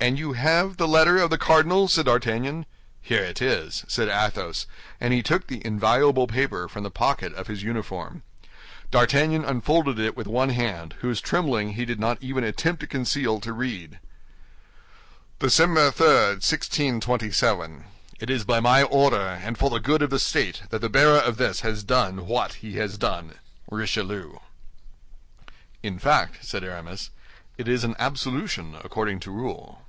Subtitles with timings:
[0.00, 2.66] "And you have that letter of the cardinal?" said D'Artagnan.
[3.02, 4.68] "Here it is," said Athos;
[5.00, 8.22] and he took the invaluable paper from the pocket of his uniform.
[8.92, 13.40] D'Artagnan unfolded it with one hand, whose trembling he did not even attempt to conceal,
[13.40, 13.98] to read:
[15.40, 15.52] "Dec.
[15.58, 17.84] 3, 1627
[18.20, 21.18] "It is by my order and for the good of the state that the bearer
[21.18, 23.34] of this has done what he has done.
[23.72, 24.40] "RICHELIEU"
[25.82, 27.10] "In fact," said Aramis,
[27.58, 29.82] "it is an absolution according to rule."